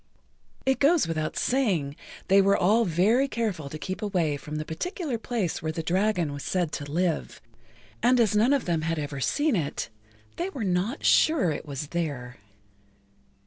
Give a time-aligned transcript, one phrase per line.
[0.65, 1.95] It goes without saying
[2.27, 5.83] they were all very careful to keep away[Pg 12] from the particular place where the
[5.83, 7.39] dragon was said to live,
[8.01, 9.89] and as none of them had ever seen it,
[10.37, 12.37] they were not sure it was there.